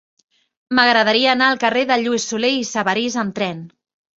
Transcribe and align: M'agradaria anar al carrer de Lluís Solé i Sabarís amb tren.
M'agradaria 0.77 1.35
anar 1.35 1.49
al 1.51 1.61
carrer 1.65 1.85
de 1.91 1.99
Lluís 2.07 2.27
Solé 2.33 2.53
i 2.63 2.67
Sabarís 2.71 3.23
amb 3.27 3.39
tren. 3.43 3.63